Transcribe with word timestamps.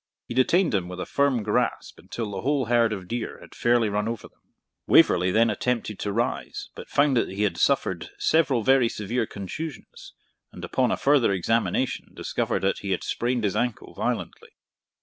He 0.25 0.33
detained 0.33 0.73
him 0.73 0.87
with 0.87 0.99
a 0.99 1.05
firm 1.05 1.43
grasp 1.43 1.99
until 1.99 2.31
the 2.31 2.41
whole 2.41 2.65
herd 2.65 2.91
of 2.91 3.07
deer 3.07 3.37
had 3.39 3.53
fairly 3.53 3.87
run 3.87 4.07
over 4.07 4.27
them. 4.27 4.41
Waverley 4.87 5.29
then 5.29 5.51
attempted 5.51 5.99
to 5.99 6.11
rise, 6.11 6.71
but 6.73 6.89
found 6.89 7.15
that 7.17 7.29
he 7.29 7.43
had 7.43 7.55
suffered 7.57 8.09
several 8.17 8.63
very 8.63 8.89
severe 8.89 9.27
contusions, 9.27 10.13
and, 10.51 10.65
upon 10.65 10.89
a 10.89 10.97
further 10.97 11.31
examination, 11.31 12.15
discovered 12.15 12.63
that 12.63 12.79
he 12.79 12.89
had 12.93 13.03
sprained 13.03 13.43
his 13.43 13.55
ankle 13.55 13.93
violently. 13.93 14.49